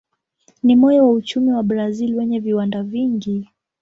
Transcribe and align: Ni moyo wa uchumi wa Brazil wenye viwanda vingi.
Ni 0.63 0.75
moyo 0.75 1.03
wa 1.07 1.11
uchumi 1.13 1.51
wa 1.51 1.63
Brazil 1.63 2.15
wenye 2.15 2.39
viwanda 2.39 2.83
vingi. 2.83 3.47